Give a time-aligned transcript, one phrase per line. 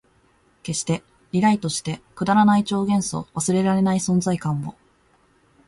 [0.63, 4.73] 消して、リライトして、くだらない超幻想、忘れらない存在感を